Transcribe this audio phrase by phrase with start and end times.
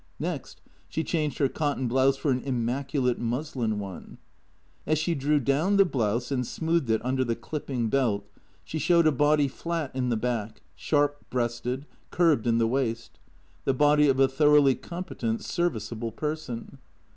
[0.19, 4.17] Next she changed her cotton blouse for an immaculate muslin one.
[4.87, 8.27] As she drew down the blouse and smoothed it under the clipping belt,
[8.63, 13.19] she showed a body flat in the back, sharp breasted, curbed in the waist;
[13.63, 16.79] the body of a thoroughly competent, serviceable person.